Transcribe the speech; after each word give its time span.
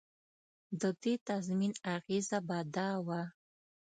د 0.81 0.83
دې 1.01 1.13
تضمین 1.27 1.73
اغېزه 1.95 2.39
به 2.47 2.59
دا 2.75 2.89
وه. 3.05 3.21